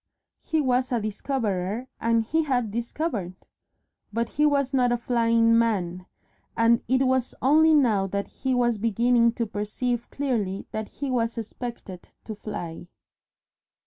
He 0.41 0.61
was 0.61 0.91
a 0.91 0.99
Discoverer 0.99 1.87
and 1.99 2.23
he 2.23 2.41
had 2.41 2.71
Discovered. 2.71 3.35
But 4.11 4.29
he 4.29 4.47
was 4.47 4.73
not 4.73 4.91
a 4.91 4.97
Flying 4.97 5.55
Man, 5.55 6.07
and 6.57 6.81
it 6.87 7.05
was 7.05 7.35
only 7.39 7.75
now 7.75 8.07
that 8.07 8.25
he 8.25 8.55
was 8.55 8.79
beginning 8.79 9.33
to 9.33 9.45
perceive 9.45 10.09
clearly 10.09 10.65
that 10.71 10.87
he 10.87 11.11
was 11.11 11.37
expected 11.37 12.09
to 12.23 12.33
fly. 12.33 12.87